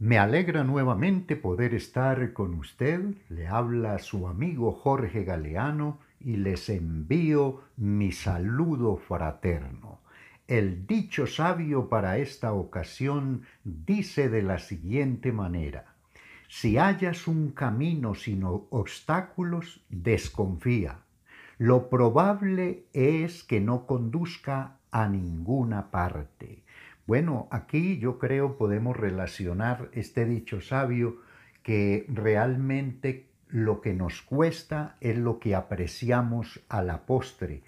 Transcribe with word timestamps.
Me 0.00 0.18
alegra 0.18 0.64
nuevamente 0.64 1.36
poder 1.36 1.74
estar 1.74 2.32
con 2.32 2.54
usted. 2.54 3.16
Le 3.28 3.46
habla 3.46 3.98
su 3.98 4.28
amigo 4.28 4.72
Jorge 4.72 5.24
Galeano 5.24 5.98
y 6.20 6.36
les 6.36 6.70
envío 6.70 7.60
mi 7.76 8.10
saludo 8.10 8.96
fraterno. 8.96 10.00
El 10.48 10.86
dicho 10.86 11.26
sabio 11.26 11.90
para 11.90 12.16
esta 12.16 12.54
ocasión 12.54 13.42
dice 13.62 14.30
de 14.30 14.40
la 14.40 14.58
siguiente 14.58 15.32
manera, 15.32 15.84
si 16.48 16.78
hallas 16.78 17.28
un 17.28 17.50
camino 17.50 18.14
sin 18.14 18.42
obstáculos, 18.44 19.84
desconfía. 19.90 21.00
Lo 21.58 21.90
probable 21.90 22.84
es 22.94 23.44
que 23.44 23.60
no 23.60 23.84
conduzca 23.84 24.78
a 24.90 25.08
ninguna 25.08 25.90
parte. 25.90 26.62
Bueno, 27.10 27.48
aquí 27.50 27.98
yo 27.98 28.20
creo 28.20 28.56
podemos 28.56 28.96
relacionar 28.96 29.90
este 29.94 30.24
dicho 30.24 30.60
sabio 30.60 31.16
que 31.64 32.06
realmente 32.06 33.26
lo 33.48 33.80
que 33.80 33.94
nos 33.94 34.22
cuesta 34.22 34.94
es 35.00 35.18
lo 35.18 35.40
que 35.40 35.56
apreciamos 35.56 36.60
a 36.68 36.82
la 36.82 37.06
postre. 37.06 37.64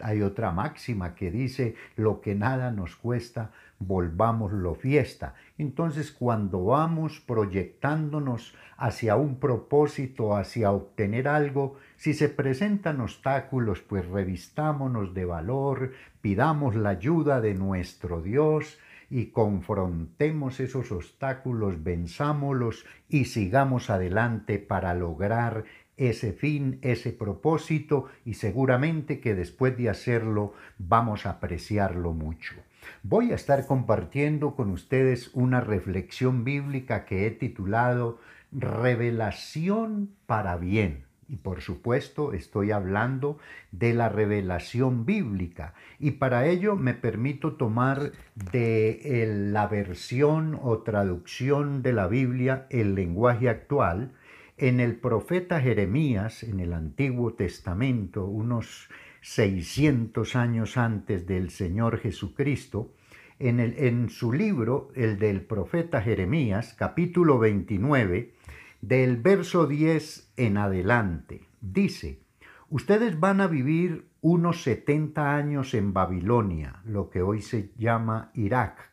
Hay 0.00 0.20
otra 0.20 0.52
máxima 0.52 1.14
que 1.14 1.30
dice, 1.30 1.76
lo 1.96 2.20
que 2.20 2.34
nada 2.34 2.72
nos 2.72 2.94
cuesta, 2.94 3.52
volvámoslo 3.78 4.74
fiesta. 4.74 5.34
Entonces, 5.58 6.12
cuando 6.12 6.64
vamos 6.64 7.20
proyectándonos 7.20 8.54
hacia 8.76 9.16
un 9.16 9.38
propósito, 9.38 10.36
hacia 10.36 10.72
obtener 10.72 11.28
algo, 11.28 11.76
si 11.96 12.14
se 12.14 12.28
presentan 12.28 13.00
obstáculos, 13.00 13.80
pues 13.80 14.06
revistámonos 14.06 15.14
de 15.14 15.24
valor, 15.24 15.92
pidamos 16.20 16.74
la 16.74 16.90
ayuda 16.90 17.40
de 17.40 17.54
nuestro 17.54 18.22
Dios 18.22 18.78
y 19.10 19.26
confrontemos 19.26 20.60
esos 20.60 20.90
obstáculos, 20.90 21.84
venzámoslos 21.84 22.84
y 23.08 23.26
sigamos 23.26 23.90
adelante 23.90 24.58
para 24.58 24.94
lograr 24.94 25.64
ese 25.96 26.32
fin, 26.32 26.78
ese 26.82 27.12
propósito 27.12 28.06
y 28.24 28.34
seguramente 28.34 29.20
que 29.20 29.34
después 29.34 29.76
de 29.76 29.88
hacerlo 29.88 30.54
vamos 30.78 31.26
a 31.26 31.30
apreciarlo 31.30 32.12
mucho. 32.12 32.54
Voy 33.02 33.32
a 33.32 33.34
estar 33.34 33.66
compartiendo 33.66 34.54
con 34.54 34.70
ustedes 34.70 35.30
una 35.34 35.60
reflexión 35.60 36.44
bíblica 36.44 37.04
que 37.04 37.26
he 37.26 37.30
titulado 37.30 38.18
Revelación 38.52 40.10
para 40.26 40.56
bien. 40.56 41.04
Y 41.28 41.36
por 41.36 41.62
supuesto 41.62 42.32
estoy 42.32 42.70
hablando 42.70 43.38
de 43.72 43.94
la 43.94 44.08
revelación 44.08 45.06
bíblica. 45.06 45.74
Y 45.98 46.12
para 46.12 46.46
ello 46.46 46.76
me 46.76 46.94
permito 46.94 47.54
tomar 47.54 48.12
de 48.34 49.48
la 49.50 49.66
versión 49.66 50.58
o 50.62 50.78
traducción 50.78 51.82
de 51.82 51.92
la 51.92 52.06
Biblia 52.06 52.66
el 52.70 52.94
lenguaje 52.94 53.48
actual 53.48 54.12
en 54.56 54.80
el 54.80 54.96
profeta 54.96 55.60
Jeremías, 55.60 56.42
en 56.42 56.60
el 56.60 56.72
Antiguo 56.72 57.34
Testamento, 57.34 58.24
unos 58.24 58.88
600 59.24 60.36
años 60.36 60.76
antes 60.76 61.26
del 61.26 61.48
Señor 61.48 61.98
Jesucristo, 61.98 62.92
en, 63.38 63.58
en 63.58 64.10
su 64.10 64.34
libro, 64.34 64.90
el 64.94 65.18
del 65.18 65.40
profeta 65.40 66.02
Jeremías, 66.02 66.74
capítulo 66.78 67.38
29, 67.38 68.34
del 68.82 69.16
verso 69.16 69.66
10 69.66 70.34
en 70.36 70.58
adelante, 70.58 71.40
dice, 71.62 72.20
ustedes 72.68 73.18
van 73.18 73.40
a 73.40 73.46
vivir 73.46 74.08
unos 74.20 74.62
70 74.62 75.34
años 75.34 75.72
en 75.72 75.94
Babilonia, 75.94 76.82
lo 76.84 77.08
que 77.08 77.22
hoy 77.22 77.40
se 77.40 77.72
llama 77.78 78.30
Irak. 78.34 78.90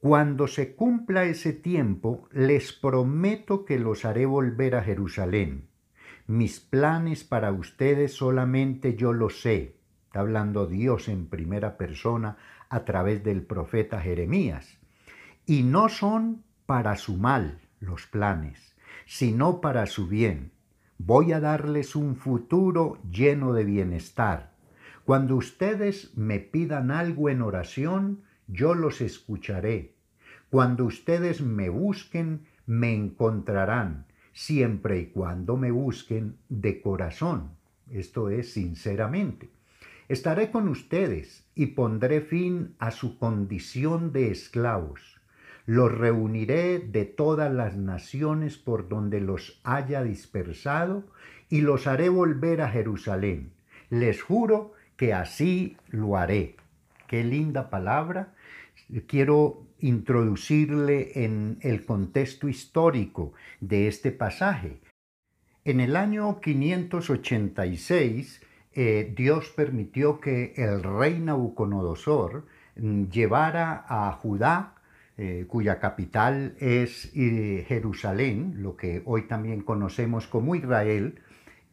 Cuando 0.00 0.48
se 0.48 0.74
cumpla 0.74 1.26
ese 1.26 1.52
tiempo, 1.52 2.28
les 2.32 2.72
prometo 2.72 3.64
que 3.64 3.78
los 3.78 4.04
haré 4.04 4.26
volver 4.26 4.74
a 4.74 4.82
Jerusalén 4.82 5.67
mis 6.28 6.60
planes 6.60 7.24
para 7.24 7.52
ustedes 7.52 8.12
solamente 8.12 8.94
yo 8.96 9.14
lo 9.14 9.30
sé. 9.30 9.78
Está 10.04 10.20
hablando 10.20 10.66
Dios 10.66 11.08
en 11.08 11.26
primera 11.26 11.78
persona 11.78 12.36
a 12.68 12.84
través 12.84 13.24
del 13.24 13.42
profeta 13.42 13.98
Jeremías. 13.98 14.78
Y 15.46 15.62
no 15.62 15.88
son 15.88 16.44
para 16.66 16.96
su 16.96 17.16
mal 17.16 17.62
los 17.80 18.06
planes, 18.06 18.76
sino 19.06 19.62
para 19.62 19.86
su 19.86 20.06
bien. 20.06 20.52
Voy 20.98 21.32
a 21.32 21.40
darles 21.40 21.96
un 21.96 22.14
futuro 22.14 22.98
lleno 23.10 23.54
de 23.54 23.64
bienestar. 23.64 24.52
Cuando 25.06 25.34
ustedes 25.34 26.14
me 26.14 26.40
pidan 26.40 26.90
algo 26.90 27.30
en 27.30 27.40
oración, 27.40 28.20
yo 28.48 28.74
los 28.74 29.00
escucharé. 29.00 29.94
Cuando 30.50 30.84
ustedes 30.84 31.40
me 31.40 31.70
busquen, 31.70 32.44
me 32.66 32.94
encontrarán 32.94 34.07
siempre 34.38 35.00
y 35.00 35.06
cuando 35.06 35.56
me 35.56 35.72
busquen 35.72 36.36
de 36.48 36.80
corazón, 36.80 37.50
esto 37.90 38.30
es 38.30 38.52
sinceramente. 38.52 39.48
Estaré 40.08 40.52
con 40.52 40.68
ustedes 40.68 41.44
y 41.56 41.66
pondré 41.66 42.20
fin 42.20 42.76
a 42.78 42.92
su 42.92 43.18
condición 43.18 44.12
de 44.12 44.30
esclavos. 44.30 45.20
Los 45.66 45.90
reuniré 45.90 46.78
de 46.78 47.04
todas 47.04 47.52
las 47.52 47.76
naciones 47.76 48.56
por 48.58 48.88
donde 48.88 49.20
los 49.20 49.60
haya 49.64 50.04
dispersado 50.04 51.02
y 51.50 51.62
los 51.62 51.88
haré 51.88 52.08
volver 52.08 52.62
a 52.62 52.70
Jerusalén. 52.70 53.50
Les 53.90 54.22
juro 54.22 54.72
que 54.96 55.14
así 55.14 55.76
lo 55.88 56.16
haré. 56.16 56.54
Qué 57.08 57.24
linda 57.24 57.70
palabra. 57.70 58.34
Quiero 59.08 59.67
introducirle 59.80 61.24
en 61.24 61.58
el 61.62 61.84
contexto 61.84 62.48
histórico 62.48 63.32
de 63.60 63.88
este 63.88 64.12
pasaje. 64.12 64.80
En 65.64 65.80
el 65.80 65.96
año 65.96 66.40
586, 66.40 68.42
eh, 68.72 69.12
Dios 69.16 69.52
permitió 69.56 70.20
que 70.20 70.52
el 70.56 70.82
rey 70.82 71.18
Nabucodonosor 71.18 72.46
mm, 72.76 73.04
llevara 73.04 73.84
a 73.88 74.12
Judá, 74.12 74.74
eh, 75.16 75.46
cuya 75.48 75.80
capital 75.80 76.54
es 76.60 77.10
eh, 77.14 77.64
Jerusalén, 77.66 78.62
lo 78.62 78.76
que 78.76 79.02
hoy 79.04 79.22
también 79.22 79.62
conocemos 79.62 80.28
como 80.28 80.54
Israel, 80.54 81.20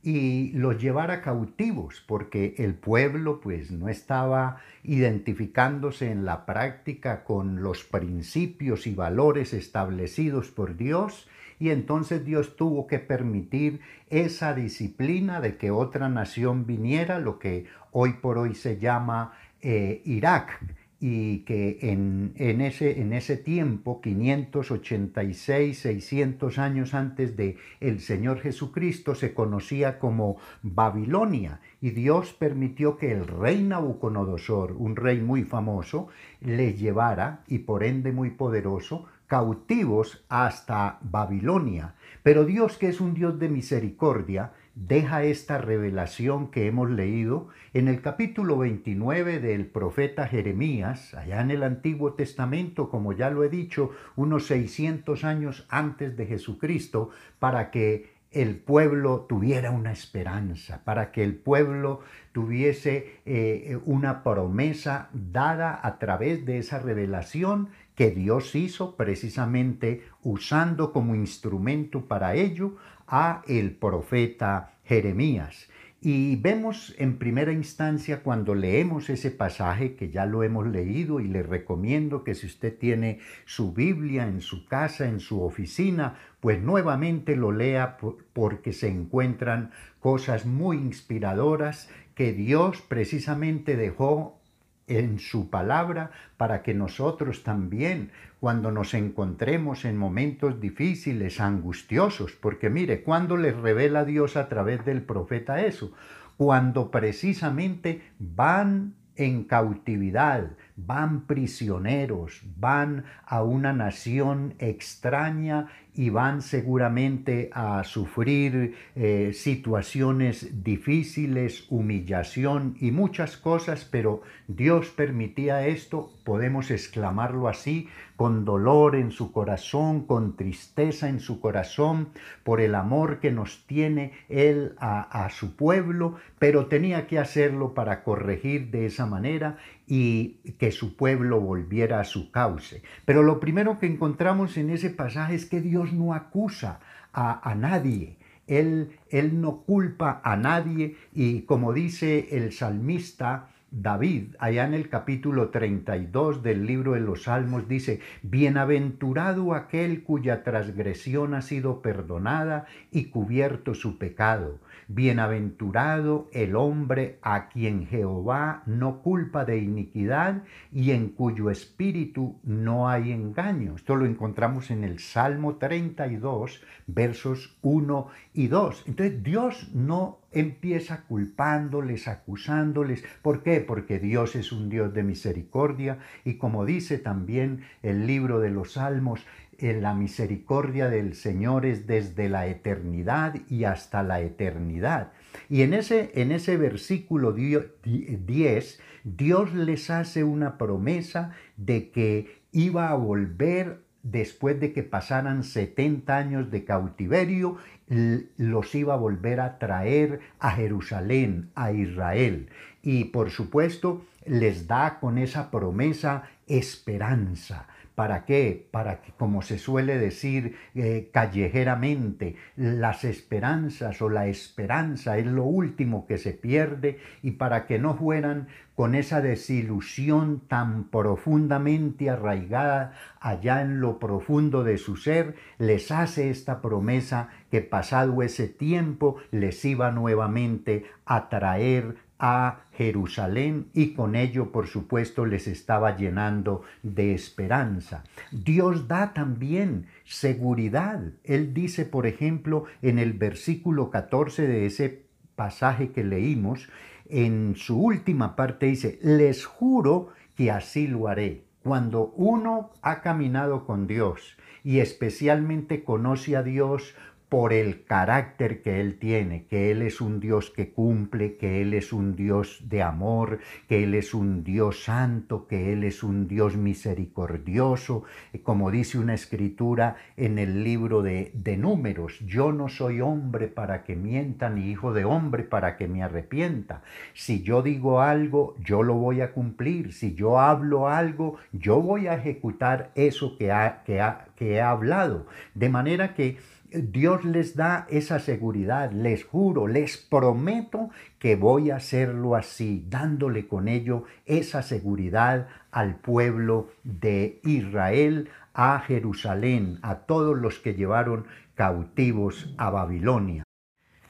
y 0.06 0.52
los 0.52 0.80
llevara 0.80 1.22
cautivos, 1.22 2.04
porque 2.08 2.54
el 2.60 2.76
pueblo 2.76 3.42
pues 3.42 3.72
no 3.72 3.90
estaba 3.90 4.62
identificándose 4.84 6.12
en 6.12 6.26
la 6.26 6.46
práctica 6.46 7.24
con 7.24 7.64
los 7.64 7.84
principios 7.84 8.86
y 8.86 8.94
valores 8.94 9.52
establecidos 9.52 10.52
por 10.52 10.78
Dios, 10.78 11.28
y 11.60 11.72
entonces 11.72 12.24
Dios 12.24 12.56
tuvo 12.56 12.86
que 12.86 13.00
permitir 13.00 13.80
esa 14.12 14.54
disciplina 14.54 15.42
de 15.42 15.58
que 15.58 15.72
otra 15.72 16.08
nación 16.08 16.68
viniera, 16.68 17.18
lo 17.18 17.40
que 17.40 17.66
hoy 17.92 18.14
por 18.14 18.38
hoy 18.38 18.54
se 18.54 18.78
llama 18.78 19.34
eh, 19.62 20.04
Irak, 20.06 20.62
y 21.08 21.42
que 21.42 21.78
en, 21.84 22.34
ese, 22.62 23.00
en 23.00 23.14
ese 23.14 23.38
tiempo, 23.38 24.02
586, 24.02 25.78
600 25.78 26.58
años 26.58 26.96
antes 26.96 27.38
de 27.38 27.58
el 27.80 28.00
Señor 28.00 28.40
Jesucristo, 28.40 29.14
se 29.14 29.36
conocía 29.36 30.00
como 30.00 30.38
Babilonia 30.64 31.60
y 31.80 31.92
Dios 31.92 32.34
permitió 32.34 32.98
que 32.98 33.12
el 33.12 33.28
rey 33.28 33.62
Nabucodonosor, 33.62 34.72
un 34.72 34.96
rey 34.96 35.20
muy 35.20 35.44
famoso, 35.44 36.08
le 36.42 36.74
llevara, 36.74 37.44
y 37.48 37.60
por 37.60 37.84
ende 37.84 38.12
muy 38.12 38.32
poderoso, 38.32 39.06
cautivos 39.28 40.26
hasta 40.28 40.98
Babilonia. 41.02 41.94
Pero 42.24 42.46
Dios, 42.46 42.78
que 42.78 42.88
es 42.88 43.00
un 43.00 43.14
Dios 43.14 43.38
de 43.38 43.50
misericordia, 43.50 44.54
deja 44.76 45.24
esta 45.24 45.58
revelación 45.58 46.52
que 46.52 46.68
hemos 46.68 46.92
leído 46.92 47.48
en 47.74 47.88
el 47.88 48.02
capítulo 48.02 48.58
29 48.58 49.40
del 49.40 49.66
profeta 49.68 50.28
Jeremías, 50.28 51.14
allá 51.14 51.42
en 51.42 51.52
el 51.52 51.64
Antiguo 51.64 52.14
Testamento, 52.14 52.90
como 52.90 53.14
ya 53.14 53.30
lo 53.30 53.44
he 53.44 53.50
dicho, 53.50 53.92
unos 54.18 54.48
600 54.48 55.24
años 55.24 55.66
antes 55.70 56.18
de 56.18 56.26
Jesucristo, 56.26 57.10
para 57.40 57.72
que 57.72 58.14
el 58.32 58.58
pueblo 58.58 59.22
tuviera 59.30 59.72
una 59.72 59.94
esperanza, 59.94 60.84
para 60.84 61.14
que 61.14 61.24
el 61.24 61.36
pueblo 61.36 62.02
tuviese 62.34 63.22
eh, 63.26 63.80
una 63.86 64.24
promesa 64.24 65.10
dada 65.14 65.80
a 65.82 66.00
través 66.00 66.46
de 66.46 66.58
esa 66.58 66.80
revelación 66.80 67.70
que 67.96 68.12
Dios 68.12 68.54
hizo 68.56 68.98
precisamente 68.98 70.04
usando 70.22 70.92
como 70.92 71.16
instrumento 71.16 72.08
para 72.08 72.36
ello 72.36 72.76
a 73.08 73.44
el 73.48 73.76
profeta 73.76 74.74
Jeremías. 74.84 75.70
Y 76.02 76.36
vemos 76.36 76.94
en 77.00 77.18
primera 77.18 77.52
instancia 77.52 78.22
cuando 78.22 78.54
leemos 78.54 79.10
ese 79.10 79.32
pasaje, 79.32 79.96
que 79.96 80.12
ya 80.12 80.28
lo 80.28 80.44
hemos 80.44 80.68
leído 80.68 81.20
y 81.20 81.28
le 81.28 81.42
recomiendo 81.42 82.24
que 82.24 82.36
si 82.36 82.46
usted 82.46 82.78
tiene 82.78 83.20
su 83.46 83.74
Biblia 83.74 84.28
en 84.28 84.42
su 84.42 84.68
casa, 84.68 85.08
en 85.08 85.20
su 85.20 85.42
oficina, 85.42 86.20
pues 86.42 86.62
nuevamente 86.62 87.36
lo 87.36 87.52
lea 87.52 87.98
porque 88.34 88.72
se 88.72 88.88
encuentran 88.88 89.72
cosas 90.00 90.46
muy 90.46 90.78
inspiradoras 90.78 91.90
que 92.14 92.34
Dios 92.34 92.84
precisamente 92.88 93.76
dejó 93.76 94.40
en 94.88 95.18
su 95.18 95.50
palabra 95.50 96.12
para 96.38 96.62
que 96.62 96.74
nosotros 96.74 97.44
también, 97.44 98.12
cuando 98.46 98.70
nos 98.70 98.94
encontremos 98.94 99.86
en 99.86 99.98
momentos 99.98 100.60
difíciles, 100.62 101.42
angustiosos, 101.42 102.34
porque 102.34 102.70
mire, 102.70 103.02
¿cuándo 103.02 103.38
les 103.38 103.58
revela 103.58 104.06
Dios 104.06 104.38
a 104.38 104.50
través 104.50 104.86
del 104.86 105.02
profeta 105.02 105.66
eso? 105.66 105.94
Cuando 106.38 106.92
precisamente 106.92 108.04
van 108.20 108.94
en 109.16 109.46
cautividad, 109.46 110.52
van 110.76 111.26
prisioneros, 111.26 112.42
van 112.58 113.06
a 113.26 113.44
una 113.44 113.72
nación 113.72 114.56
extraña 114.60 115.68
y 115.94 116.10
van 116.10 116.42
seguramente 116.42 117.50
a 117.54 117.84
sufrir 117.86 118.76
eh, 118.96 119.32
situaciones 119.34 120.64
difíciles, 120.64 121.66
humillación 121.70 122.76
y 122.82 122.92
muchas 122.92 123.38
cosas, 123.38 123.88
pero 123.90 124.22
Dios 124.50 124.90
permitía 124.90 125.66
esto, 125.68 126.12
podemos 126.26 126.70
exclamarlo 126.70 127.48
así, 127.48 127.88
con 128.18 128.44
dolor 128.44 128.96
en 128.96 129.12
su 129.12 129.32
corazón, 129.32 130.06
con 130.06 130.36
tristeza 130.36 131.08
en 131.08 131.22
su 131.22 131.40
corazón, 131.40 132.10
por 132.44 132.60
el 132.60 132.76
amor 132.76 133.20
que 133.20 133.32
nos 133.32 133.66
tiene 133.66 134.12
Él 134.28 134.76
a, 134.80 135.26
a 135.26 135.30
su 135.30 135.56
pueblo, 135.56 136.16
pero 136.40 136.68
tenía 136.68 137.08
que 137.08 137.20
hacerlo 137.20 137.74
para 137.74 138.04
corregir 138.04 138.70
de 138.70 138.86
esa 138.86 139.06
manera 139.06 139.58
y 139.88 140.40
que 140.58 140.72
su 140.72 140.96
pueblo 140.96 141.40
volviera 141.40 142.00
a 142.00 142.06
su 142.06 142.32
cauce. 142.32 142.82
Pero 143.06 143.24
lo 143.24 143.40
primero 143.40 143.80
que 143.80 143.86
encontramos 143.86 144.58
en 144.58 144.70
ese 144.70 144.90
pasaje 144.90 145.36
es 145.36 145.46
que 145.46 145.62
Dios 145.62 145.94
no 145.94 146.14
acusa 146.14 146.80
a, 147.14 147.50
a 147.50 147.56
nadie. 147.56 148.18
Él, 148.48 148.98
él 149.10 149.42
no 149.42 149.62
culpa 149.62 150.22
a 150.24 150.36
nadie 150.36 150.98
y 151.14 151.42
como 151.42 151.74
dice 151.74 152.28
el 152.32 152.52
salmista, 152.52 153.50
David, 153.78 154.36
allá 154.40 154.64
en 154.66 154.74
el 154.74 154.88
capítulo 154.88 155.50
32 155.50 156.44
del 156.44 156.66
libro 156.66 156.94
de 156.94 157.02
los 157.02 157.24
Salmos, 157.24 157.68
dice, 157.68 158.00
Bienaventurado 158.22 159.54
aquel 159.54 160.04
cuya 160.04 160.44
transgresión 160.44 161.34
ha 161.34 161.42
sido 161.42 161.82
perdonada 161.82 162.68
y 162.90 163.06
cubierto 163.06 163.74
su 163.74 163.98
pecado. 163.98 164.60
Bienaventurado 164.88 166.30
el 166.34 166.56
hombre 166.56 167.20
a 167.22 167.50
quien 167.50 167.88
Jehová 167.88 168.64
no 168.66 169.02
culpa 169.02 169.46
de 169.46 169.58
iniquidad 169.58 170.44
y 170.72 170.92
en 170.92 171.10
cuyo 171.10 171.50
espíritu 171.50 172.40
no 172.44 172.88
hay 172.90 173.12
engaño. 173.12 173.76
Esto 173.76 173.96
lo 173.96 174.06
encontramos 174.06 174.72
en 174.72 174.84
el 174.84 175.00
Salmo 175.00 175.56
32, 175.56 176.62
versos 176.88 177.58
1 177.62 178.08
y 178.34 178.48
2. 178.48 178.84
Entonces 178.88 179.24
Dios 179.24 179.70
no 179.74 180.20
empieza 180.36 181.04
culpándoles, 181.04 182.08
acusándoles. 182.08 183.04
¿Por 183.22 183.42
qué? 183.42 183.62
Porque 183.62 184.00
Dios 184.00 184.36
es 184.36 184.52
un 184.52 184.70
Dios 184.70 184.94
de 184.94 185.04
misericordia 185.04 186.00
y 186.26 186.36
como 186.36 186.66
dice 186.66 187.00
también 187.00 187.62
el 187.82 188.06
libro 188.06 188.40
de 188.40 188.52
los 188.52 188.74
Salmos, 188.74 189.26
la 189.60 189.94
misericordia 189.94 190.90
del 190.90 191.16
Señor 191.16 191.66
es 191.66 191.88
desde 191.88 192.30
la 192.30 192.48
eternidad 192.48 193.36
y 193.50 193.64
hasta 193.64 194.04
la 194.04 194.22
eternidad. 194.22 195.12
Y 195.50 195.62
en 195.62 195.74
ese, 195.74 196.12
en 196.16 196.32
ese 196.32 196.58
versículo 196.58 197.34
10, 197.34 198.80
Dios 199.04 199.54
les 199.54 199.90
hace 199.90 200.24
una 200.24 200.58
promesa 200.58 201.32
de 201.58 201.92
que 201.92 202.42
iba 202.52 202.90
a 202.90 202.96
volver 202.96 203.86
después 204.04 204.60
de 204.60 204.72
que 204.72 204.84
pasaran 204.84 205.44
70 205.44 206.16
años 206.16 206.52
de 206.52 206.64
cautiverio, 206.64 207.58
los 207.88 208.76
iba 208.76 208.94
a 208.94 208.98
volver 208.98 209.40
a 209.40 209.58
traer 209.58 210.20
a 210.40 210.52
Jerusalén, 210.52 211.50
a 211.56 211.72
Israel. 211.72 212.50
Y 212.84 213.06
por 213.06 213.32
supuesto 213.32 214.06
les 214.26 214.68
da 214.68 215.00
con 215.00 215.18
esa 215.18 215.50
promesa 215.50 216.24
esperanza. 216.48 217.68
¿Para 217.96 218.26
qué? 218.26 218.68
Para 218.72 219.02
que, 219.02 219.14
como 219.14 219.42
se 219.42 219.58
suele 219.58 219.98
decir 219.98 220.58
eh, 220.76 221.10
callejeramente, 221.14 222.36
las 222.58 223.06
esperanzas 223.06 224.02
o 224.02 224.10
la 224.10 224.28
esperanza 224.28 225.18
es 225.18 225.26
lo 225.26 225.46
último 225.46 226.06
que 226.06 226.18
se 226.18 226.34
pierde 226.34 227.00
y 227.24 227.32
para 227.32 227.66
que 227.66 227.80
no 227.80 227.96
fueran 227.96 228.50
con 228.76 228.96
esa 228.96 229.22
desilusión 229.22 230.42
tan 230.50 230.90
profundamente 230.90 232.10
arraigada 232.10 232.94
allá 233.22 233.62
en 233.62 233.80
lo 233.80 233.98
profundo 233.98 234.66
de 234.66 234.78
su 234.78 234.98
ser, 234.98 235.36
les 235.58 235.90
hace 235.90 236.30
esta 236.30 236.62
promesa 236.62 237.30
que 237.50 237.62
pasado 237.62 238.22
ese 238.22 238.50
tiempo 238.50 239.16
les 239.32 239.64
iba 239.64 239.92
nuevamente 239.92 240.84
a 241.06 241.30
traer 241.30 241.96
a 242.20 242.62
Jerusalén 242.74 243.68
y 243.74 243.94
con 243.94 244.16
ello, 244.16 244.52
por 244.52 244.68
supuesto, 244.68 245.26
les 245.26 245.48
estaba 245.48 245.96
llenando 245.96 246.64
de 246.84 247.14
esperanza. 247.14 248.04
Dios 248.32 248.88
da 248.88 249.14
también 249.14 249.88
seguridad. 250.06 251.02
Él 251.24 251.54
dice, 251.54 251.86
por 251.86 252.08
ejemplo, 252.08 252.66
en 252.82 253.00
el 253.00 253.14
versículo 253.14 253.90
14 253.90 254.48
de 254.48 254.66
ese 254.66 255.06
pasaje 255.36 255.92
que 255.92 256.04
leímos, 256.04 256.70
en 257.08 257.56
su 257.56 257.80
última 257.80 258.36
parte 258.36 258.68
dice, 258.68 259.00
les 259.02 259.46
juro 259.46 260.10
que 260.36 260.52
así 260.52 260.88
lo 260.88 261.08
haré. 261.08 261.44
Cuando 261.64 262.14
uno 262.16 262.72
ha 262.82 263.02
caminado 263.02 263.66
con 263.66 263.88
Dios 263.88 264.38
y 264.64 264.80
especialmente 264.80 265.84
conoce 265.84 266.36
a 266.36 266.44
Dios 266.44 266.96
por 267.36 267.52
el 267.52 267.84
carácter 267.84 268.62
que 268.62 268.80
Él 268.80 268.98
tiene, 268.98 269.44
que 269.48 269.70
Él 269.70 269.82
es 269.82 270.00
un 270.00 270.22
Dios 270.22 270.52
que 270.52 270.72
cumple, 270.72 271.36
que 271.36 271.62
Él 271.62 271.74
es 271.74 271.92
un 271.92 272.16
Dios 272.16 272.62
de 272.70 272.82
amor, 272.82 273.40
que 273.68 273.84
Él 273.84 273.94
es 273.94 274.14
un 274.14 274.46
Dios 274.46 274.86
santo, 274.86 275.46
que 275.46 275.74
Él 275.74 275.84
es 275.84 276.02
un 276.02 276.30
Dios 276.30 276.56
misericordioso, 276.56 278.06
como 278.44 278.72
dice 278.72 279.00
una 279.00 279.16
escritura 279.16 279.98
en 280.16 280.40
el 280.40 280.64
libro 280.64 281.02
de, 281.02 281.32
de 281.34 281.58
números, 281.58 282.22
yo 282.26 282.54
no 282.54 282.70
soy 282.70 283.02
hombre 283.02 283.50
para 283.50 283.84
que 283.84 283.98
mienta, 283.98 284.50
ni 284.50 284.72
hijo 284.72 284.94
de 284.94 285.04
hombre 285.04 285.44
para 285.44 285.76
que 285.76 285.90
me 285.90 286.04
arrepienta. 286.04 286.84
Si 287.14 287.44
yo 287.44 287.62
digo 287.62 288.00
algo, 288.00 288.56
yo 288.64 288.82
lo 288.82 288.94
voy 288.94 289.20
a 289.20 289.34
cumplir, 289.34 289.92
si 289.92 290.16
yo 290.16 290.40
hablo 290.40 290.88
algo, 290.88 291.36
yo 291.52 291.82
voy 291.82 292.08
a 292.08 292.16
ejecutar 292.16 292.92
eso 292.96 293.36
que, 293.38 293.52
ha, 293.52 293.84
que, 293.84 294.00
ha, 294.00 294.28
que 294.38 294.54
he 294.54 294.62
hablado. 294.62 295.26
De 295.54 295.68
manera 295.68 296.14
que 296.14 296.38
Dios 296.82 297.24
les 297.24 297.56
da 297.56 297.88
esa 297.90 298.20
seguridad, 298.20 298.92
les 298.92 299.24
juro, 299.24 299.68
les 299.68 299.98
prometo 299.98 300.90
que 301.20 301.36
voy 301.36 301.72
a 301.72 301.78
hacerlo 301.78 302.36
así, 302.36 302.86
dándole 302.90 303.48
con 303.48 303.68
ello 303.68 304.04
esa 304.26 304.62
seguridad 304.62 305.48
al 305.72 305.96
pueblo 305.96 306.70
de 306.84 307.40
Israel, 307.44 308.30
a 308.54 308.80
Jerusalén, 308.80 309.80
a 309.82 310.00
todos 310.00 310.38
los 310.38 310.60
que 310.60 310.74
llevaron 310.74 311.26
cautivos 311.56 312.54
a 312.58 312.70
Babilonia. 312.70 313.44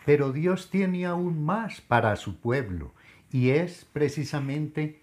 Pero 0.06 0.32
Dios 0.32 0.70
tiene 0.70 1.06
aún 1.06 1.44
más 1.44 1.82
para 1.82 2.16
su 2.16 2.40
pueblo 2.40 2.94
y 3.32 3.50
es 3.50 3.86
precisamente 3.92 5.02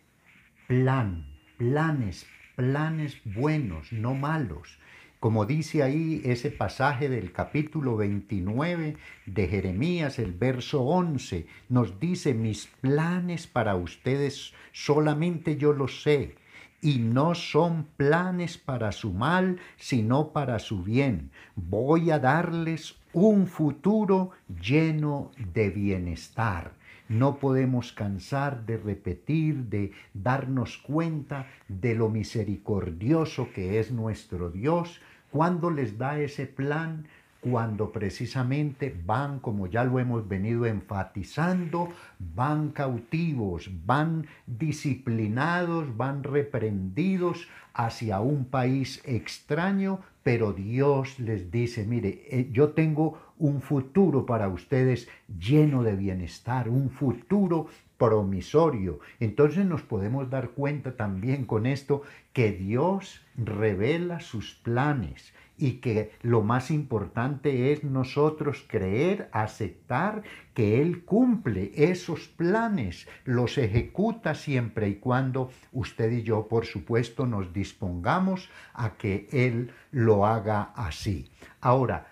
plan, 0.68 1.26
planes, 1.58 2.26
planes 2.56 3.20
buenos, 3.24 3.92
no 3.92 4.14
malos 4.14 4.78
como 5.22 5.46
dice 5.46 5.84
ahí 5.84 6.20
ese 6.24 6.50
pasaje 6.50 7.08
del 7.08 7.30
capítulo 7.30 7.96
29 7.96 8.96
de 9.24 9.46
Jeremías, 9.46 10.18
el 10.18 10.32
verso 10.32 10.82
11, 10.82 11.46
nos 11.68 12.00
dice, 12.00 12.34
mis 12.34 12.66
planes 12.80 13.46
para 13.46 13.76
ustedes 13.76 14.52
solamente 14.72 15.56
yo 15.56 15.74
los 15.74 16.02
sé, 16.02 16.34
y 16.80 16.98
no 16.98 17.36
son 17.36 17.86
planes 17.96 18.58
para 18.58 18.90
su 18.90 19.12
mal, 19.12 19.60
sino 19.76 20.32
para 20.32 20.58
su 20.58 20.82
bien. 20.82 21.30
Voy 21.54 22.10
a 22.10 22.18
darles 22.18 22.96
un 23.12 23.46
futuro 23.46 24.32
lleno 24.60 25.30
de 25.54 25.70
bienestar. 25.70 26.72
No 27.12 27.36
podemos 27.36 27.92
cansar 27.92 28.66
de 28.66 28.76
repetir, 28.76 29.64
de 29.68 29.92
darnos 30.14 30.78
cuenta 30.78 31.46
de 31.68 31.94
lo 31.94 32.08
misericordioso 32.08 33.48
que 33.54 33.78
es 33.78 33.90
nuestro 33.90 34.50
Dios, 34.50 35.00
¿Cuándo 35.32 35.70
les 35.70 35.96
da 35.96 36.20
ese 36.20 36.46
plan? 36.46 37.06
Cuando 37.40 37.90
precisamente 37.90 38.94
van, 39.06 39.40
como 39.40 39.66
ya 39.66 39.82
lo 39.82 39.98
hemos 39.98 40.28
venido 40.28 40.66
enfatizando, 40.66 41.88
van 42.18 42.68
cautivos, 42.68 43.70
van 43.86 44.26
disciplinados, 44.46 45.96
van 45.96 46.22
reprendidos 46.22 47.48
hacia 47.74 48.20
un 48.20 48.44
país 48.44 49.02
extraño, 49.04 50.00
pero 50.22 50.52
Dios 50.52 51.18
les 51.18 51.50
dice, 51.50 51.84
mire, 51.84 52.24
eh, 52.30 52.48
yo 52.52 52.70
tengo 52.70 53.18
un 53.38 53.60
futuro 53.60 54.24
para 54.24 54.48
ustedes 54.48 55.08
lleno 55.38 55.82
de 55.82 55.96
bienestar, 55.96 56.68
un 56.68 56.90
futuro 56.90 57.66
promisorio. 57.98 59.00
Entonces 59.20 59.64
nos 59.66 59.82
podemos 59.82 60.28
dar 60.30 60.50
cuenta 60.50 60.96
también 60.96 61.44
con 61.44 61.66
esto 61.66 62.02
que 62.32 62.52
Dios 62.52 63.20
revela 63.36 64.20
sus 64.20 64.54
planes 64.54 65.32
y 65.56 65.74
que 65.74 66.10
lo 66.22 66.42
más 66.42 66.70
importante 66.70 67.72
es 67.72 67.84
nosotros 67.84 68.64
creer, 68.66 69.28
aceptar 69.32 70.22
que 70.54 70.80
Él 70.82 71.04
cumple 71.04 71.72
esos 71.74 72.28
planes, 72.28 73.08
los 73.24 73.58
ejecuta 73.58 74.34
siempre 74.34 74.88
y 74.88 74.96
cuando 74.96 75.50
usted 75.72 76.12
y 76.12 76.22
yo, 76.22 76.48
por 76.48 76.66
supuesto, 76.66 77.26
nos 77.26 77.52
dispongamos 77.52 78.50
a 78.74 78.96
que 78.96 79.28
Él 79.32 79.72
lo 79.90 80.26
haga 80.26 80.72
así. 80.74 81.30
Ahora, 81.60 82.11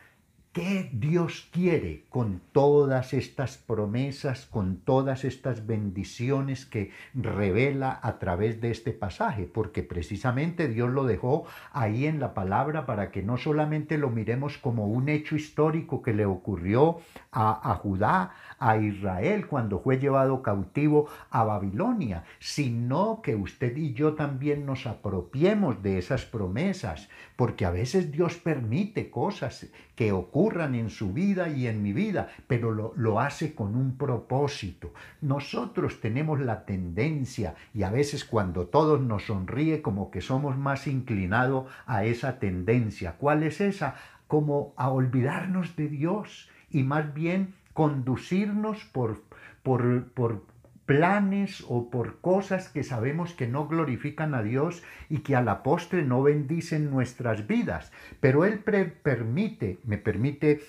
¿Qué 0.52 0.90
Dios 0.92 1.48
quiere 1.52 2.06
con 2.08 2.40
todas 2.50 3.14
estas 3.14 3.56
promesas, 3.56 4.46
con 4.46 4.78
todas 4.78 5.24
estas 5.24 5.64
bendiciones 5.64 6.66
que 6.66 6.90
revela 7.14 8.00
a 8.02 8.18
través 8.18 8.60
de 8.60 8.72
este 8.72 8.90
pasaje? 8.90 9.44
Porque 9.44 9.84
precisamente 9.84 10.66
Dios 10.66 10.90
lo 10.90 11.04
dejó 11.04 11.44
ahí 11.72 12.04
en 12.06 12.18
la 12.18 12.34
palabra 12.34 12.84
para 12.84 13.12
que 13.12 13.22
no 13.22 13.36
solamente 13.36 13.96
lo 13.96 14.10
miremos 14.10 14.58
como 14.58 14.88
un 14.88 15.08
hecho 15.08 15.36
histórico 15.36 16.02
que 16.02 16.14
le 16.14 16.26
ocurrió 16.26 16.98
a, 17.30 17.70
a 17.70 17.76
Judá, 17.76 18.32
a 18.58 18.76
Israel 18.76 19.46
cuando 19.46 19.78
fue 19.78 20.00
llevado 20.00 20.42
cautivo 20.42 21.08
a 21.30 21.44
Babilonia, 21.44 22.24
sino 22.40 23.22
que 23.22 23.36
usted 23.36 23.76
y 23.76 23.92
yo 23.92 24.14
también 24.14 24.66
nos 24.66 24.88
apropiemos 24.88 25.80
de 25.80 25.98
esas 25.98 26.24
promesas, 26.24 27.08
porque 27.36 27.64
a 27.64 27.70
veces 27.70 28.10
Dios 28.10 28.34
permite 28.34 29.10
cosas 29.10 29.68
que 29.94 30.12
en 30.48 30.88
su 30.88 31.12
vida 31.12 31.48
y 31.48 31.66
en 31.66 31.82
mi 31.82 31.92
vida, 31.92 32.30
pero 32.46 32.72
lo, 32.72 32.94
lo 32.96 33.20
hace 33.20 33.54
con 33.54 33.76
un 33.76 33.96
propósito. 33.96 34.92
Nosotros 35.20 36.00
tenemos 36.00 36.40
la 36.40 36.64
tendencia, 36.64 37.54
y 37.74 37.82
a 37.82 37.90
veces 37.90 38.24
cuando 38.24 38.66
todos 38.66 39.00
nos 39.00 39.26
sonríe, 39.26 39.82
como 39.82 40.10
que 40.10 40.22
somos 40.22 40.56
más 40.56 40.86
inclinados 40.86 41.66
a 41.86 42.04
esa 42.04 42.38
tendencia. 42.38 43.16
¿Cuál 43.18 43.42
es 43.42 43.60
esa? 43.60 43.96
Como 44.28 44.72
a 44.76 44.90
olvidarnos 44.90 45.76
de 45.76 45.88
Dios 45.88 46.48
y 46.70 46.84
más 46.84 47.12
bien 47.12 47.54
conducirnos 47.74 48.84
por, 48.86 49.22
por, 49.62 50.04
por 50.12 50.42
planes 50.90 51.64
o 51.68 51.88
por 51.88 52.20
cosas 52.20 52.68
que 52.68 52.82
sabemos 52.82 53.32
que 53.32 53.46
no 53.46 53.68
glorifican 53.68 54.34
a 54.34 54.42
Dios 54.42 54.82
y 55.08 55.18
que 55.18 55.36
a 55.36 55.40
la 55.40 55.62
postre 55.62 56.02
no 56.02 56.20
bendicen 56.20 56.90
nuestras 56.90 57.46
vidas. 57.46 57.92
Pero 58.18 58.44
Él 58.44 58.58
permite, 58.58 59.78
me 59.84 59.98
permite 59.98 60.62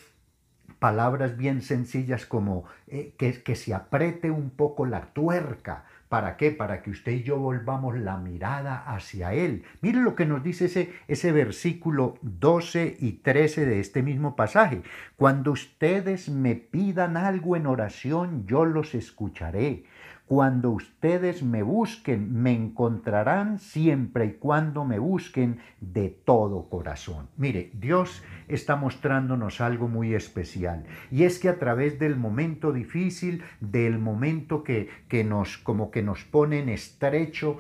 palabras 0.78 1.38
bien 1.38 1.64
sencillas 1.64 2.28
como 2.28 2.66
eh, 2.86 3.16
que, 3.18 3.42
que 3.42 3.56
se 3.56 3.74
apriete 3.74 4.30
un 4.30 4.52
poco 4.52 4.86
la 4.86 5.08
tuerca 5.08 5.86
¿Para 6.12 6.36
qué? 6.36 6.52
Para 6.52 6.82
que 6.82 6.90
usted 6.90 7.14
y 7.14 7.24
yo 7.24 7.38
volvamos 7.38 7.98
la 7.98 8.18
mirada 8.18 8.84
hacia 8.86 9.34
Él. 9.34 9.64
Mire 9.80 10.02
lo 10.02 10.14
que 10.14 10.26
nos 10.26 10.44
dice 10.44 10.66
ese, 10.66 10.92
ese 11.08 11.32
versículo 11.32 12.16
12 12.22 12.98
y 13.00 13.14
13 13.14 13.66
de 13.66 13.80
este 13.80 14.04
mismo 14.04 14.36
pasaje. 14.36 14.82
Cuando 15.16 15.54
ustedes 15.54 16.28
me 16.28 16.56
pidan 16.56 17.16
algo 17.16 17.56
en 17.56 17.66
oración, 17.66 18.46
yo 18.46 18.66
los 18.66 18.94
escucharé. 18.94 19.86
Cuando 20.32 20.72
ustedes 20.72 21.44
me 21.44 21.62
busquen, 21.62 22.42
me 22.42 22.54
encontrarán 22.54 23.60
siempre 23.60 24.28
y 24.28 24.32
cuando 24.36 24.86
me 24.86 24.98
busquen 24.98 25.60
de 25.82 26.08
todo 26.08 26.70
corazón. 26.70 27.28
Mire, 27.36 27.70
Dios 27.74 28.24
está 28.48 28.78
mostrándonos 28.78 29.60
algo 29.60 29.90
muy 29.90 30.14
especial 30.14 30.86
y 31.12 31.24
es 31.24 31.38
que 31.38 31.50
a 31.50 31.60
través 31.60 32.00
del 32.00 32.16
momento 32.16 32.72
difícil, 32.72 33.44
del 33.60 34.00
momento 34.00 34.64
que, 34.64 34.88
que 35.10 35.26
nos 35.26 35.58
como 35.58 35.92
que 35.92 36.02
nos 36.02 36.24
pone 36.24 36.60
en 36.60 36.70
estrecho, 36.70 37.58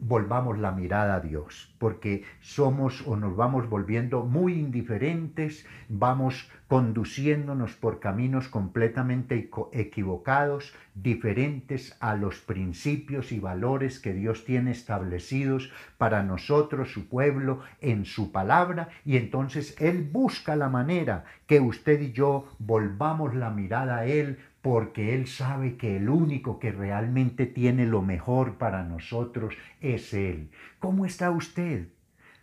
volvamos 0.00 0.58
la 0.58 0.72
mirada 0.72 1.16
a 1.16 1.20
Dios, 1.20 1.74
porque 1.78 2.24
somos 2.40 3.06
o 3.06 3.16
nos 3.16 3.36
vamos 3.36 3.68
volviendo 3.68 4.24
muy 4.24 4.54
indiferentes, 4.54 5.66
vamos 5.88 6.50
conduciéndonos 6.68 7.74
por 7.74 8.00
caminos 8.00 8.48
completamente 8.48 9.50
equivocados, 9.72 10.74
diferentes 10.94 11.96
a 12.00 12.14
los 12.14 12.38
principios 12.40 13.32
y 13.32 13.38
valores 13.38 13.98
que 14.00 14.12
Dios 14.12 14.44
tiene 14.44 14.70
establecidos 14.70 15.70
para 15.98 16.22
nosotros, 16.22 16.92
su 16.92 17.08
pueblo, 17.08 17.60
en 17.80 18.04
su 18.04 18.32
palabra, 18.32 18.88
y 19.04 19.16
entonces 19.16 19.76
Él 19.80 20.08
busca 20.10 20.56
la 20.56 20.68
manera 20.68 21.24
que 21.46 21.60
usted 21.60 22.00
y 22.00 22.12
yo 22.12 22.48
volvamos 22.58 23.34
la 23.34 23.50
mirada 23.50 23.98
a 23.98 24.06
Él 24.06 24.38
porque 24.64 25.14
Él 25.14 25.26
sabe 25.26 25.76
que 25.76 25.98
el 25.98 26.08
único 26.08 26.58
que 26.58 26.72
realmente 26.72 27.44
tiene 27.44 27.84
lo 27.84 28.00
mejor 28.00 28.54
para 28.54 28.82
nosotros 28.82 29.54
es 29.82 30.14
Él. 30.14 30.48
¿Cómo 30.78 31.04
está 31.04 31.30
usted? 31.30 31.88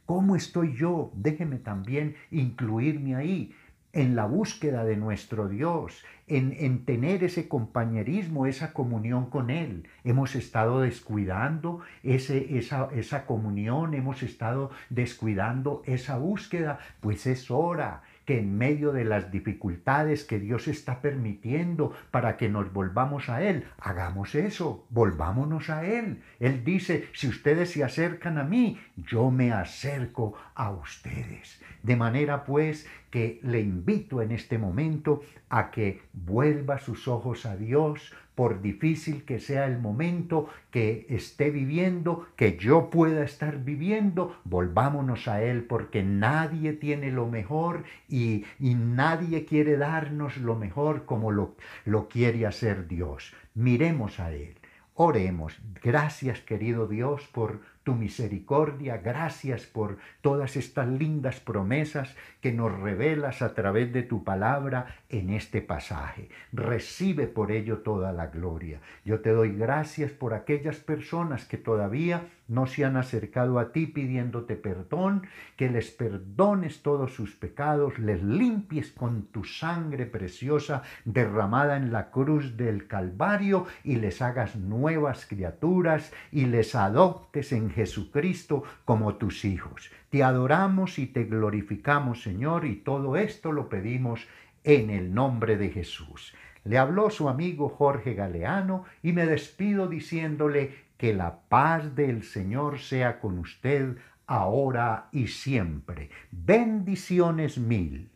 ¿Cómo 0.06 0.36
estoy 0.36 0.76
yo? 0.76 1.12
Déjeme 1.16 1.58
también 1.58 2.16
incluirme 2.30 3.16
ahí 3.16 3.56
en 3.92 4.16
la 4.16 4.28
búsqueda 4.28 4.84
de 4.86 4.98
nuestro 4.98 5.50
Dios, 5.50 6.04
en, 6.28 6.56
en, 6.60 6.86
tener 6.86 7.24
ese 7.24 7.48
compañerismo, 7.48 8.46
esa 8.46 8.72
comunión 8.72 9.32
con 9.32 9.50
Él. 9.50 9.88
Hemos 10.04 10.36
estado 10.36 10.82
descuidando 10.82 11.80
ese, 12.04 12.56
esa, 12.60 12.90
esa 12.94 13.26
comunión, 13.26 13.96
hemos 13.96 14.22
estado 14.22 14.70
descuidando 14.92 15.82
esa 15.88 16.20
búsqueda, 16.20 16.78
pues 17.00 17.26
es 17.26 17.50
hora, 17.50 18.04
que 18.26 18.40
en 18.40 18.58
medio 18.58 18.92
de 18.92 19.06
las 19.06 19.32
dificultades 19.32 20.24
que 20.24 20.40
Dios 20.40 20.68
está 20.68 21.02
permitiendo 21.02 21.94
para 22.12 22.38
que 22.38 22.50
nos 22.50 22.72
volvamos 22.72 23.30
a 23.30 23.44
Él, 23.44 23.66
hagamos 23.80 24.36
eso, 24.36 24.86
volvámonos 24.90 25.70
a 25.70 25.86
Él. 25.86 26.22
Él 26.40 26.64
dice, 26.64 27.08
si 27.14 27.28
ustedes 27.28 27.72
se 27.72 27.84
acercan 27.84 28.38
a 28.38 28.44
mí, 28.44 28.80
yo 28.96 29.32
me 29.32 29.52
acerco 29.52 30.36
a 30.56 30.72
ustedes. 30.72 31.62
De 31.84 31.96
manera 31.96 32.44
pues 32.44 32.88
que 33.10 33.40
le 33.44 33.60
invito 33.60 34.22
en 34.22 34.32
este 34.32 34.58
momento 34.58 35.22
a 35.50 35.72
que 35.72 36.02
vuelva 36.14 36.80
sus 36.80 37.08
ojos 37.08 37.46
a 37.46 37.56
Dios, 37.58 38.14
por 38.36 38.62
difícil 38.62 39.24
que 39.24 39.40
sea 39.40 39.66
el 39.66 39.78
momento 39.78 40.50
que 40.72 41.06
esté 41.10 41.52
viviendo, 41.52 42.28
que 42.36 42.58
yo 42.58 42.90
pueda 42.90 43.24
estar 43.24 43.64
viviendo, 43.64 44.38
volvámonos 44.44 45.28
a 45.28 45.44
Él 45.44 45.64
porque 45.64 46.04
nadie 46.04 46.74
tiene 46.74 47.12
lo 47.12 47.28
mejor 47.28 47.84
y, 48.08 48.46
nadie 48.60 49.46
quiere 49.46 49.78
darnos 49.78 50.38
lo 50.38 50.56
mejor 50.56 51.06
como 51.06 51.32
lo, 51.32 51.56
lo 51.86 52.08
quiere 52.08 52.46
hacer 52.46 52.88
Dios. 52.88 53.34
Miremos 53.54 54.20
a 54.20 54.32
Él. 54.32 54.56
Oremos. 54.94 55.60
Gracias, 55.82 56.42
querido 56.42 56.88
Dios, 56.88 57.28
por 57.32 57.62
tu 57.84 57.96
misericordia, 57.96 58.98
gracias 58.98 59.66
por 59.66 59.98
todas 60.22 60.56
estas 60.56 60.88
lindas 60.88 61.40
promesas 61.40 62.16
que 62.40 62.52
nos 62.52 62.80
revelas 62.80 63.42
a 63.42 63.54
través 63.54 63.92
de 63.92 64.04
tu 64.04 64.24
palabra 64.24 64.98
en 65.10 65.32
este 65.32 65.62
pasaje. 65.62 66.30
Recibe 66.54 67.28
por 67.28 67.52
ello 67.52 67.80
toda 67.80 68.14
la 68.14 68.28
gloria. 68.28 68.82
Yo 69.04 69.22
te 69.22 69.32
doy 69.32 69.56
gracias 69.56 70.12
por 70.12 70.34
aquellas 70.34 70.78
personas 70.78 71.46
que 71.46 71.58
todavía 71.58 72.24
no 72.52 72.68
se 72.68 72.84
han 72.84 72.98
acercado 72.98 73.60
a 73.60 73.72
ti 73.72 73.88
pidiéndote 73.88 74.58
perdón, 74.58 75.26
que 75.56 75.70
les 75.70 75.90
perdones 75.90 76.82
todos 76.84 77.14
sus 77.14 77.34
pecados, 77.34 77.98
les 77.98 78.22
limpies 78.22 78.92
con 78.92 79.24
tu 79.28 79.46
sangre 79.46 80.06
preciosa 80.06 80.84
derramada 81.06 81.78
en 81.78 81.94
la 81.94 82.12
cruz 82.12 82.58
del 82.58 82.88
Calvario 82.88 83.68
y 83.86 83.96
les 83.96 84.22
hagas 84.22 84.58
nuevas 84.58 85.26
criaturas 85.26 86.12
y 86.32 86.46
les 86.46 86.76
adoptes 86.76 87.54
Jesucristo 87.72 88.64
como 88.86 89.16
tus 89.16 89.46
hijos. 89.46 89.92
Te 90.10 90.24
adoramos 90.24 91.00
y 91.00 91.08
te 91.08 91.24
glorificamos, 91.24 92.22
Señor, 92.22 92.66
y 92.66 92.76
todo 92.76 93.18
esto 93.18 93.52
lo 93.52 93.70
pedimos 93.70 94.28
en 94.64 94.90
el 94.90 95.14
nombre 95.14 95.58
de 95.58 95.70
Jesús. 95.70 96.34
Le 96.64 96.78
habló 96.78 97.10
su 97.10 97.28
amigo 97.28 97.70
Jorge 97.70 98.14
Galeano 98.14 98.86
y 99.02 99.14
me 99.14 99.26
despido 99.26 99.88
diciéndole 99.88 100.76
que 100.98 101.14
la 101.14 101.40
paz 101.50 101.96
del 101.96 102.24
Señor 102.24 102.78
sea 102.78 103.20
con 103.20 103.40
usted 103.40 103.98
ahora 104.28 105.10
y 105.12 105.28
siempre. 105.28 106.12
Bendiciones 106.30 107.58
mil. 107.58 108.11